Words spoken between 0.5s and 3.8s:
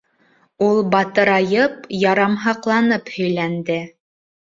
Ул батырайып, ярамһаҡланып һөйләнде.